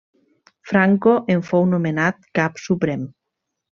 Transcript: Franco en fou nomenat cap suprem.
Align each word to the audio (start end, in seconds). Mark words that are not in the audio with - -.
Franco 0.69 1.13
en 1.35 1.45
fou 1.51 1.67
nomenat 1.73 2.25
cap 2.41 2.59
suprem. 2.67 3.05